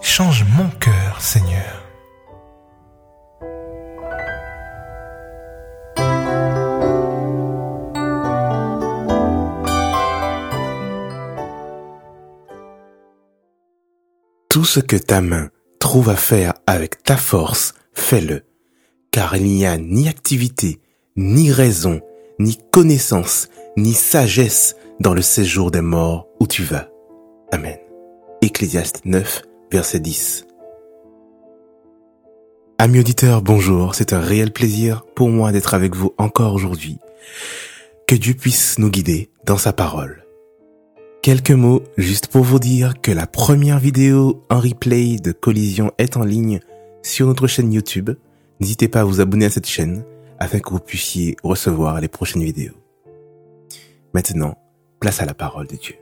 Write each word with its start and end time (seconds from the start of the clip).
Change 0.00 0.44
mon 0.56 0.68
cœur, 0.78 1.20
Seigneur. 1.20 1.82
Tout 14.48 14.66
ce 14.66 14.80
que 14.80 14.96
ta 14.96 15.22
main 15.22 15.48
trouve 15.78 16.10
à 16.10 16.16
faire 16.16 16.52
avec 16.66 17.02
ta 17.02 17.16
force, 17.16 17.72
fais-le, 17.94 18.42
car 19.10 19.34
il 19.34 19.44
n'y 19.44 19.64
a 19.64 19.78
ni 19.78 20.08
activité, 20.08 20.78
ni 21.16 21.50
raison, 21.50 22.02
ni 22.38 22.58
connaissance, 22.70 23.48
ni 23.78 23.94
sagesse 23.94 24.76
dans 25.02 25.14
le 25.14 25.22
séjour 25.22 25.72
des 25.72 25.80
morts 25.80 26.28
où 26.38 26.46
tu 26.46 26.62
vas. 26.62 26.88
Amen. 27.50 27.76
Ecclésiaste 28.40 29.00
9, 29.04 29.42
verset 29.72 29.98
10. 29.98 30.46
Amis 32.78 33.00
auditeurs, 33.00 33.42
bonjour. 33.42 33.96
C'est 33.96 34.12
un 34.12 34.20
réel 34.20 34.52
plaisir 34.52 35.02
pour 35.16 35.28
moi 35.28 35.50
d'être 35.50 35.74
avec 35.74 35.96
vous 35.96 36.14
encore 36.18 36.54
aujourd'hui. 36.54 36.98
Que 38.06 38.14
Dieu 38.14 38.34
puisse 38.34 38.78
nous 38.78 38.90
guider 38.90 39.30
dans 39.44 39.56
sa 39.56 39.72
parole. 39.72 40.24
Quelques 41.20 41.50
mots 41.50 41.82
juste 41.96 42.28
pour 42.28 42.44
vous 42.44 42.60
dire 42.60 43.00
que 43.00 43.10
la 43.10 43.26
première 43.26 43.80
vidéo 43.80 44.44
en 44.50 44.60
replay 44.60 45.16
de 45.16 45.32
Collision 45.32 45.90
est 45.98 46.16
en 46.16 46.22
ligne 46.22 46.60
sur 47.02 47.26
notre 47.26 47.48
chaîne 47.48 47.72
YouTube. 47.72 48.10
N'hésitez 48.60 48.86
pas 48.86 49.00
à 49.00 49.04
vous 49.04 49.20
abonner 49.20 49.46
à 49.46 49.50
cette 49.50 49.66
chaîne 49.66 50.04
afin 50.38 50.60
que 50.60 50.70
vous 50.70 50.78
puissiez 50.78 51.34
recevoir 51.42 52.00
les 52.00 52.08
prochaines 52.08 52.44
vidéos. 52.44 52.74
Maintenant, 54.14 54.61
place 55.02 55.20
à 55.20 55.26
la 55.26 55.34
parole 55.34 55.66
de 55.66 55.74
Dieu. 55.74 55.96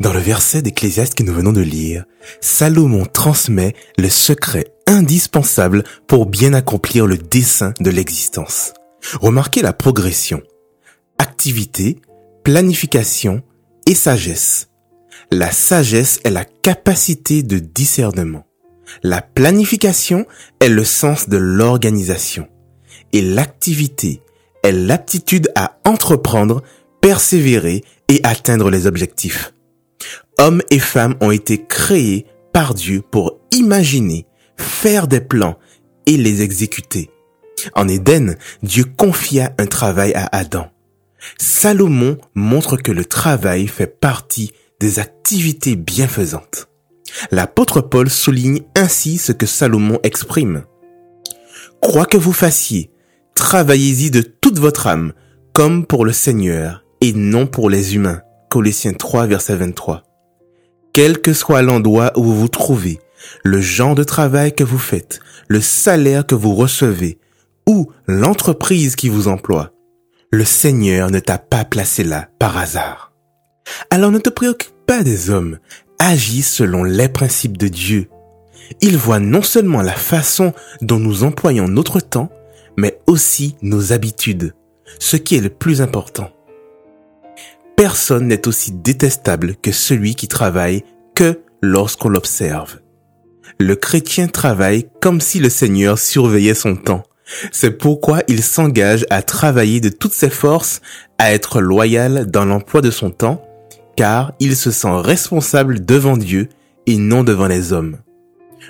Dans 0.00 0.12
le 0.14 0.18
verset 0.18 0.62
d'Ecclésiaste 0.62 1.14
que 1.14 1.22
nous 1.22 1.34
venons 1.34 1.52
de 1.52 1.60
lire, 1.60 2.04
Salomon 2.40 3.04
transmet 3.04 3.74
le 3.98 4.08
secret 4.08 4.72
indispensable 4.86 5.84
pour 6.06 6.24
bien 6.24 6.54
accomplir 6.54 7.06
le 7.06 7.18
dessein 7.18 7.74
de 7.80 7.90
l'existence. 7.90 8.72
Remarquez 9.20 9.60
la 9.60 9.74
progression 9.74 10.42
activité, 11.18 11.98
planification 12.42 13.42
et 13.86 13.94
sagesse. 13.94 14.70
La 15.30 15.50
sagesse 15.50 16.20
est 16.24 16.30
la 16.30 16.44
capacité 16.44 17.42
de 17.42 17.58
discernement. 17.58 18.46
La 19.02 19.20
planification 19.20 20.26
est 20.60 20.68
le 20.68 20.84
sens 20.84 21.28
de 21.28 21.36
l'organisation. 21.36 22.48
Et 23.12 23.22
l'activité 23.22 24.22
est 24.62 24.72
l'aptitude 24.72 25.50
à 25.54 25.78
entreprendre, 25.84 26.62
persévérer 27.00 27.84
et 28.08 28.20
atteindre 28.24 28.70
les 28.70 28.86
objectifs. 28.86 29.52
Hommes 30.38 30.62
et 30.70 30.78
femmes 30.78 31.16
ont 31.20 31.30
été 31.30 31.64
créés 31.66 32.26
par 32.52 32.74
Dieu 32.74 33.02
pour 33.02 33.40
imaginer, 33.52 34.26
faire 34.56 35.06
des 35.06 35.20
plans 35.20 35.58
et 36.06 36.16
les 36.16 36.42
exécuter. 36.42 37.10
En 37.74 37.88
Éden, 37.88 38.36
Dieu 38.62 38.84
confia 38.84 39.52
un 39.58 39.66
travail 39.66 40.12
à 40.14 40.28
Adam. 40.32 40.68
Salomon 41.38 42.18
montre 42.34 42.76
que 42.76 42.92
le 42.92 43.04
travail 43.04 43.66
fait 43.66 43.86
partie 43.86 44.52
des 44.80 44.98
activités 44.98 45.74
bienfaisantes. 45.74 46.68
L'apôtre 47.30 47.80
Paul 47.80 48.10
souligne 48.10 48.62
ainsi 48.76 49.18
ce 49.18 49.32
que 49.32 49.46
Salomon 49.46 49.98
exprime. 50.02 50.64
Quoi 51.80 52.04
que 52.04 52.16
vous 52.16 52.32
fassiez, 52.32 52.90
travaillez-y 53.36 54.10
de 54.10 54.22
toute 54.22 54.58
votre 54.58 54.88
âme, 54.88 55.12
comme 55.52 55.86
pour 55.86 56.04
le 56.04 56.12
Seigneur 56.12 56.82
et 57.00 57.12
non 57.12 57.46
pour 57.46 57.70
les 57.70 57.94
humains. 57.94 58.22
Colossiens 58.50 58.94
3, 58.94 59.26
verset 59.26 59.54
23. 59.54 60.02
Quel 60.92 61.20
que 61.20 61.32
soit 61.32 61.62
l'endroit 61.62 62.12
où 62.16 62.24
vous 62.24 62.40
vous 62.40 62.48
trouvez, 62.48 62.98
le 63.44 63.60
genre 63.60 63.94
de 63.94 64.02
travail 64.02 64.54
que 64.54 64.64
vous 64.64 64.78
faites, 64.78 65.20
le 65.46 65.60
salaire 65.60 66.26
que 66.26 66.34
vous 66.34 66.54
recevez, 66.54 67.18
ou 67.68 67.90
l'entreprise 68.06 68.96
qui 68.96 69.08
vous 69.08 69.28
emploie, 69.28 69.72
le 70.32 70.44
Seigneur 70.44 71.10
ne 71.10 71.20
t'a 71.20 71.38
pas 71.38 71.64
placé 71.64 72.02
là 72.02 72.28
par 72.38 72.56
hasard. 72.56 73.12
Alors 73.90 74.10
ne 74.10 74.18
te 74.18 74.30
préoccupe 74.30 74.72
pas 74.86 75.02
des 75.02 75.30
hommes, 75.30 75.58
agis 75.98 76.42
selon 76.42 76.84
les 76.84 77.08
principes 77.08 77.58
de 77.58 77.68
Dieu. 77.68 78.08
Il 78.80 78.96
voit 78.96 79.20
non 79.20 79.42
seulement 79.42 79.82
la 79.82 79.92
façon 79.92 80.52
dont 80.80 80.98
nous 80.98 81.24
employons 81.24 81.68
notre 81.68 82.00
temps, 82.00 82.30
mais 82.76 82.98
aussi 83.06 83.56
nos 83.62 83.92
habitudes, 83.92 84.54
ce 84.98 85.16
qui 85.16 85.36
est 85.36 85.40
le 85.40 85.50
plus 85.50 85.80
important. 85.80 86.30
Personne 87.76 88.26
n'est 88.28 88.48
aussi 88.48 88.72
détestable 88.72 89.56
que 89.56 89.72
celui 89.72 90.14
qui 90.14 90.28
travaille 90.28 90.82
que 91.14 91.40
lorsqu'on 91.62 92.08
l'observe. 92.08 92.80
Le 93.58 93.76
chrétien 93.76 94.28
travaille 94.28 94.88
comme 95.00 95.20
si 95.20 95.38
le 95.38 95.50
Seigneur 95.50 95.98
surveillait 95.98 96.54
son 96.54 96.76
temps. 96.76 97.02
C'est 97.52 97.72
pourquoi 97.72 98.22
il 98.28 98.42
s'engage 98.42 99.04
à 99.10 99.22
travailler 99.22 99.80
de 99.80 99.88
toutes 99.88 100.12
ses 100.12 100.30
forces, 100.30 100.80
à 101.18 101.32
être 101.32 101.60
loyal 101.60 102.30
dans 102.30 102.44
l'emploi 102.44 102.80
de 102.80 102.90
son 102.90 103.10
temps, 103.10 103.42
car 103.96 104.32
il 104.40 104.56
se 104.56 104.70
sent 104.70 105.00
responsable 105.00 105.84
devant 105.84 106.16
Dieu 106.16 106.48
et 106.86 106.96
non 106.98 107.24
devant 107.24 107.46
les 107.46 107.72
hommes. 107.72 107.98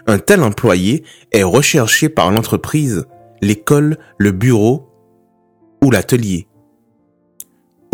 Un 0.06 0.18
tel 0.18 0.42
employé 0.42 1.04
est 1.32 1.42
recherché 1.42 2.08
par 2.08 2.30
l'entreprise, 2.30 3.06
l'école, 3.40 3.98
le 4.18 4.32
bureau 4.32 4.88
ou 5.82 5.90
l'atelier. 5.90 6.48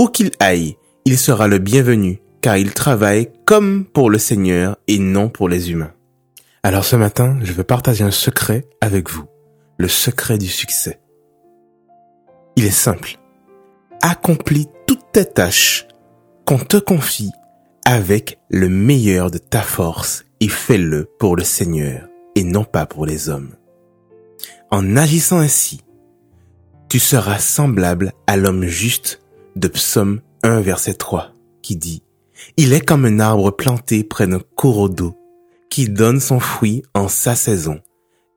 Où 0.00 0.08
qu'il 0.08 0.30
aille, 0.40 0.76
il 1.04 1.18
sera 1.18 1.48
le 1.48 1.58
bienvenu, 1.58 2.22
car 2.40 2.56
il 2.56 2.72
travaille 2.72 3.28
comme 3.44 3.84
pour 3.84 4.10
le 4.10 4.18
Seigneur 4.18 4.76
et 4.88 4.98
non 4.98 5.28
pour 5.28 5.48
les 5.48 5.70
humains. 5.70 5.92
Alors 6.62 6.84
ce 6.84 6.96
matin, 6.96 7.38
je 7.42 7.52
veux 7.52 7.64
partager 7.64 8.04
un 8.04 8.10
secret 8.10 8.68
avec 8.80 9.10
vous 9.10 9.24
le 9.82 9.88
secret 9.88 10.38
du 10.38 10.46
succès. 10.46 11.00
Il 12.54 12.64
est 12.64 12.70
simple. 12.70 13.18
Accomplis 14.00 14.68
toutes 14.86 15.10
tes 15.12 15.24
tâches 15.24 15.88
qu'on 16.46 16.58
te 16.58 16.76
confie 16.76 17.32
avec 17.84 18.38
le 18.48 18.68
meilleur 18.68 19.30
de 19.32 19.38
ta 19.38 19.60
force 19.60 20.24
et 20.40 20.48
fais-le 20.48 21.08
pour 21.18 21.34
le 21.34 21.42
Seigneur 21.42 22.08
et 22.36 22.44
non 22.44 22.62
pas 22.62 22.86
pour 22.86 23.06
les 23.06 23.28
hommes. 23.28 23.56
En 24.72 24.96
agissant 24.96 25.38
ainsi, 25.38 25.82
tu 26.88 26.98
seras 26.98 27.38
semblable 27.38 28.14
à 28.26 28.38
l'homme 28.38 28.64
juste 28.64 29.20
de 29.54 29.68
Psaume 29.68 30.22
1 30.42 30.62
verset 30.62 30.94
3 30.94 31.34
qui 31.60 31.76
dit 31.76 32.02
Il 32.56 32.72
est 32.72 32.80
comme 32.80 33.04
un 33.04 33.20
arbre 33.20 33.50
planté 33.50 34.02
près 34.02 34.26
d'un 34.26 34.40
courroux 34.56 34.88
d'eau 34.88 35.14
qui 35.68 35.90
donne 35.90 36.20
son 36.20 36.40
fruit 36.40 36.82
en 36.94 37.08
sa 37.08 37.34
saison 37.34 37.82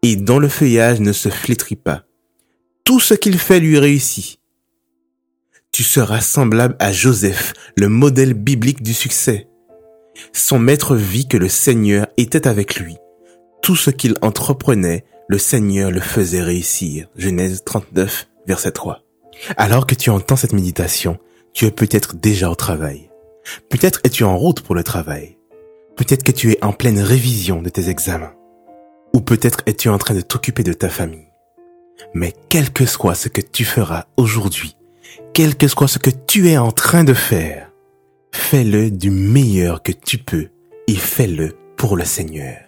et 0.03 0.17
dont 0.17 0.37
le 0.37 0.49
feuillage 0.49 0.99
ne 0.99 1.13
se 1.13 1.29
flétrit 1.29 1.77
pas. 1.77 2.03
Tout 2.83 2.99
ce 2.99 3.13
qu'il 3.13 3.39
fait 3.39 3.61
lui 3.61 3.79
réussit. 3.79 4.41
Tu 5.71 5.83
seras 5.83 6.19
semblable 6.19 6.75
à 6.79 6.91
Joseph, 6.91 7.53
le 7.77 7.87
modèle 7.87 8.33
biblique 8.33 8.83
du 8.83 8.93
succès. 8.93 9.47
Son 10.33 10.59
maître 10.59 10.97
vit 10.97 11.29
que 11.29 11.37
le 11.37 11.47
Seigneur 11.47 12.07
était 12.17 12.45
avec 12.45 12.75
lui. 12.75 12.97
Tout 13.61 13.77
ce 13.77 13.89
qu'il 13.89 14.15
entreprenait, 14.21 15.05
le 15.27 15.37
Seigneur 15.37 15.91
le 15.91 15.99
faisait 15.99 16.41
réussir. 16.41 17.07
Genèse 17.15 17.63
39, 17.65 18.27
verset 18.47 18.71
3. 18.71 19.01
Alors 19.57 19.87
que 19.87 19.95
tu 19.95 20.09
entends 20.09 20.35
cette 20.35 20.53
méditation, 20.53 21.17
tu 21.53 21.65
es 21.65 21.71
peut-être 21.71 22.15
déjà 22.15 22.49
au 22.49 22.55
travail. 22.55 23.09
Peut-être 23.69 23.99
es-tu 24.03 24.23
en 24.23 24.37
route 24.37 24.61
pour 24.61 24.75
le 24.75 24.83
travail. 24.83 25.37
Peut-être 25.95 26.23
que 26.23 26.31
tu 26.31 26.51
es 26.51 26.63
en 26.63 26.73
pleine 26.73 26.99
révision 26.99 27.61
de 27.61 27.69
tes 27.69 27.89
examens. 27.89 28.33
Ou 29.13 29.21
peut-être 29.21 29.61
es-tu 29.65 29.89
en 29.89 29.97
train 29.97 30.13
de 30.13 30.21
t'occuper 30.21 30.63
de 30.63 30.73
ta 30.73 30.89
famille. 30.89 31.31
Mais 32.13 32.33
quel 32.49 32.71
que 32.71 32.85
soit 32.85 33.15
ce 33.15 33.29
que 33.29 33.41
tu 33.41 33.63
feras 33.63 34.05
aujourd'hui, 34.17 34.75
quel 35.33 35.55
que 35.55 35.67
soit 35.67 35.87
ce 35.87 35.99
que 35.99 36.09
tu 36.09 36.49
es 36.49 36.57
en 36.57 36.71
train 36.71 37.05
de 37.05 37.13
faire, 37.13 37.71
fais-le 38.31 38.91
du 38.91 39.11
meilleur 39.11 39.81
que 39.81 39.93
tu 39.93 40.17
peux 40.17 40.49
et 40.87 40.95
fais-le 40.95 41.55
pour 41.77 41.95
le 41.95 42.03
Seigneur. 42.03 42.64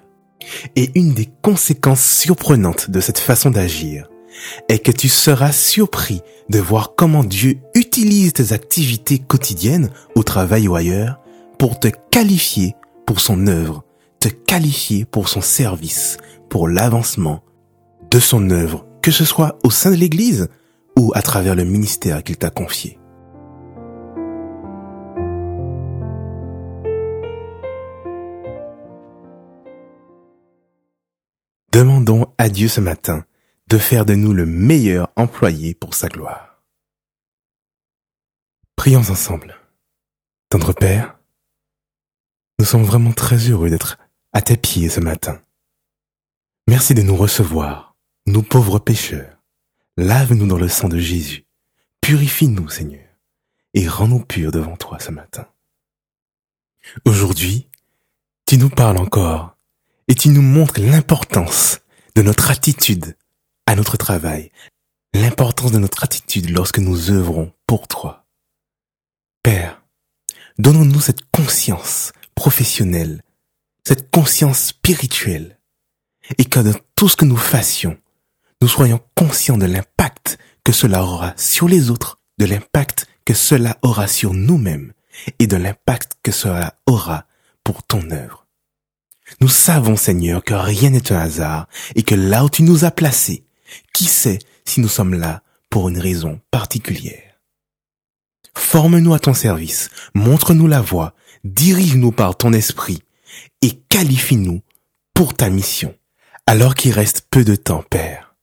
Et 0.75 0.91
une 0.95 1.13
des 1.13 1.29
conséquences 1.41 2.03
surprenantes 2.03 2.89
de 2.89 2.99
cette 2.99 3.19
façon 3.19 3.49
d'agir 3.49 4.09
est 4.69 4.79
que 4.79 4.91
tu 4.91 5.09
seras 5.09 5.51
surpris 5.51 6.21
de 6.49 6.59
voir 6.59 6.93
comment 6.95 7.23
Dieu 7.23 7.59
utilise 7.75 8.33
tes 8.33 8.53
activités 8.53 9.19
quotidiennes 9.19 9.89
au 10.15 10.23
travail 10.23 10.67
ou 10.67 10.75
ailleurs 10.75 11.19
pour 11.57 11.79
te 11.79 11.89
qualifier 12.11 12.75
pour 13.05 13.19
son 13.19 13.47
œuvre, 13.47 13.83
te 14.19 14.27
qualifier 14.27 15.05
pour 15.05 15.29
son 15.29 15.41
service, 15.41 16.17
pour 16.49 16.67
l'avancement 16.67 17.43
de 18.11 18.19
son 18.19 18.49
œuvre, 18.49 18.85
que 19.01 19.11
ce 19.11 19.25
soit 19.25 19.57
au 19.63 19.71
sein 19.71 19.91
de 19.91 19.95
l'Église 19.95 20.49
ou 20.97 21.11
à 21.15 21.21
travers 21.21 21.55
le 21.55 21.63
ministère 21.63 22.23
qu'il 22.23 22.37
t'a 22.37 22.49
confié. 22.49 22.99
Demandons 31.77 32.33
à 32.39 32.49
Dieu 32.49 32.67
ce 32.67 32.81
matin 32.81 33.23
de 33.67 33.77
faire 33.77 34.03
de 34.03 34.15
nous 34.15 34.33
le 34.33 34.47
meilleur 34.47 35.11
employé 35.15 35.75
pour 35.75 35.93
sa 35.93 36.07
gloire. 36.07 36.63
Prions 38.75 39.01
ensemble. 39.11 39.55
Tendre 40.49 40.73
Père, 40.73 41.19
nous 42.57 42.65
sommes 42.65 42.81
vraiment 42.83 43.11
très 43.11 43.37
heureux 43.37 43.69
d'être 43.69 43.99
à 44.33 44.41
tes 44.41 44.57
pieds 44.57 44.89
ce 44.89 44.99
matin. 44.99 45.39
Merci 46.67 46.95
de 46.95 47.03
nous 47.03 47.15
recevoir, 47.15 47.95
nous 48.25 48.41
pauvres 48.41 48.79
pécheurs. 48.79 49.37
Lave-nous 49.97 50.47
dans 50.47 50.57
le 50.57 50.69
sang 50.69 50.89
de 50.89 50.97
Jésus. 50.97 51.45
Purifie-nous, 52.01 52.69
Seigneur, 52.69 53.07
et 53.75 53.87
rends-nous 53.87 54.25
purs 54.25 54.51
devant 54.51 54.77
toi 54.77 54.97
ce 54.97 55.11
matin. 55.11 55.47
Aujourd'hui, 57.05 57.69
tu 58.47 58.57
nous 58.57 58.69
parles 58.69 58.97
encore 58.97 59.56
et 60.07 60.15
tu 60.15 60.29
nous 60.29 60.41
montres 60.41 60.79
l'importance 60.79 61.79
de 62.15 62.21
notre 62.21 62.51
attitude 62.51 63.15
à 63.65 63.75
notre 63.75 63.97
travail, 63.97 64.51
l'importance 65.13 65.71
de 65.71 65.79
notre 65.79 66.03
attitude 66.03 66.49
lorsque 66.49 66.79
nous 66.79 67.11
œuvrons 67.11 67.51
pour 67.67 67.87
toi. 67.87 68.25
Père, 69.43 69.81
donnons-nous 70.57 71.01
cette 71.01 71.29
conscience 71.31 72.13
professionnelle, 72.35 73.21
cette 73.85 74.09
conscience 74.11 74.67
spirituelle 74.67 75.59
et 76.37 76.45
que 76.45 76.59
dans 76.59 76.79
tout 76.95 77.09
ce 77.09 77.15
que 77.15 77.25
nous 77.25 77.37
fassions, 77.37 77.97
nous 78.61 78.67
soyons 78.67 78.99
conscients 79.15 79.57
de 79.57 79.65
l'impact 79.65 80.37
que 80.63 80.71
cela 80.71 81.03
aura 81.03 81.33
sur 81.37 81.67
les 81.67 81.89
autres, 81.89 82.19
de 82.37 82.45
l'impact 82.45 83.07
que 83.25 83.33
cela 83.33 83.77
aura 83.81 84.07
sur 84.07 84.33
nous-mêmes 84.33 84.93
et 85.39 85.47
de 85.47 85.57
l'impact 85.57 86.13
que 86.23 86.31
cela 86.31 86.75
aura 86.85 87.25
pour 87.63 87.83
ton 87.83 88.09
œuvre. 88.11 88.46
Nous 89.41 89.47
savons, 89.47 89.95
Seigneur, 89.95 90.43
que 90.43 90.53
rien 90.53 90.89
n'est 90.89 91.11
un 91.11 91.19
hasard 91.19 91.67
et 91.95 92.03
que 92.03 92.15
là 92.15 92.45
où 92.45 92.49
tu 92.49 92.63
nous 92.63 92.85
as 92.85 92.91
placés, 92.91 93.45
qui 93.93 94.05
sait 94.05 94.39
si 94.65 94.79
nous 94.79 94.87
sommes 94.87 95.13
là 95.13 95.43
pour 95.69 95.89
une 95.89 95.99
raison 95.99 96.39
particulière? 96.51 97.39
Forme-nous 98.55 99.13
à 99.13 99.19
ton 99.19 99.33
service, 99.33 99.89
montre-nous 100.13 100.67
la 100.67 100.81
voie, 100.81 101.13
dirige-nous 101.43 102.11
par 102.11 102.35
ton 102.35 102.53
esprit 102.53 103.03
et 103.61 103.71
qualifie-nous 103.89 104.61
pour 105.13 105.35
ta 105.35 105.49
mission 105.49 105.95
alors 106.47 106.75
qu'il 106.75 106.93
reste 106.93 107.27
peu 107.29 107.43
de 107.43 107.55
temps, 107.55 107.83
Père. 107.89 108.35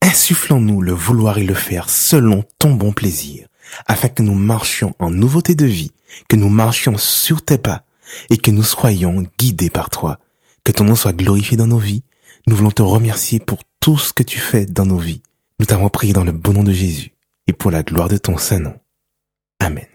Insufflons-nous 0.00 0.80
le 0.80 0.92
vouloir 0.92 1.38
et 1.38 1.44
le 1.44 1.54
faire 1.54 1.88
selon 1.90 2.44
ton 2.58 2.72
bon 2.72 2.92
plaisir, 2.92 3.46
afin 3.86 4.08
que 4.08 4.22
nous 4.22 4.34
marchions 4.34 4.94
en 4.98 5.10
nouveauté 5.10 5.54
de 5.54 5.66
vie, 5.66 5.92
que 6.28 6.36
nous 6.36 6.48
marchions 6.48 6.96
sur 6.96 7.44
tes 7.44 7.58
pas, 7.58 7.84
et 8.30 8.38
que 8.38 8.50
nous 8.50 8.62
soyons 8.62 9.24
guidés 9.38 9.70
par 9.70 9.90
toi. 9.90 10.18
Que 10.64 10.72
ton 10.72 10.84
nom 10.84 10.94
soit 10.94 11.12
glorifié 11.12 11.56
dans 11.56 11.66
nos 11.66 11.78
vies. 11.78 12.04
Nous 12.46 12.56
voulons 12.56 12.70
te 12.70 12.82
remercier 12.82 13.40
pour 13.40 13.58
tout 13.80 13.98
ce 13.98 14.12
que 14.12 14.22
tu 14.22 14.38
fais 14.38 14.66
dans 14.66 14.86
nos 14.86 14.98
vies. 14.98 15.22
Nous 15.58 15.66
t'avons 15.66 15.88
prié 15.88 16.12
dans 16.12 16.24
le 16.24 16.32
bon 16.32 16.52
nom 16.52 16.62
de 16.64 16.72
Jésus, 16.72 17.12
et 17.46 17.52
pour 17.52 17.70
la 17.70 17.82
gloire 17.82 18.08
de 18.08 18.16
ton 18.16 18.36
saint 18.36 18.58
nom. 18.58 18.74
Amen. 19.60 19.86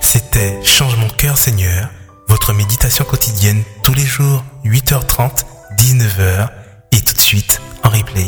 C'était 0.00 0.62
Change 0.62 0.96
mon 0.98 1.08
cœur 1.08 1.38
Seigneur 1.38 1.90
votre 2.32 2.54
méditation 2.54 3.04
quotidienne 3.04 3.62
tous 3.84 3.92
les 3.92 4.06
jours, 4.06 4.42
8h30, 4.64 5.44
19h 5.78 6.48
et 6.92 7.00
tout 7.02 7.12
de 7.12 7.18
suite 7.18 7.60
en 7.82 7.90
replay. 7.90 8.26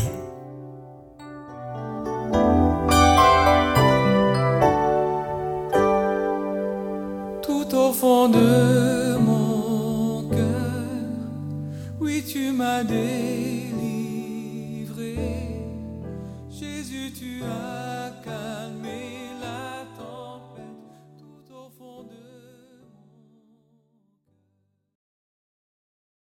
Tu 16.94 17.43
as 17.43 18.12
calmé. 18.25 19.13